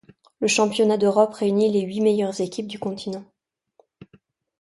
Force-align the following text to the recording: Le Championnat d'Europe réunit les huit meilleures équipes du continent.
Le 0.39 0.47
Championnat 0.47 0.97
d'Europe 0.97 1.35
réunit 1.35 1.69
les 1.71 1.81
huit 1.83 2.01
meilleures 2.01 2.41
équipes 2.41 2.65
du 2.65 2.79
continent. 2.79 3.23